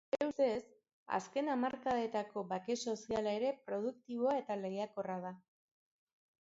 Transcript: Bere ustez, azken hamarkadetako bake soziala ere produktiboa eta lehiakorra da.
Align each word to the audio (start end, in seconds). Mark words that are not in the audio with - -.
Bere 0.13 0.27
ustez, 0.29 0.61
azken 1.17 1.51
hamarkadetako 1.55 2.45
bake 2.55 2.79
soziala 2.93 3.37
ere 3.43 3.55
produktiboa 3.69 4.37
eta 4.41 4.61
lehiakorra 4.67 5.23
da. 5.31 5.39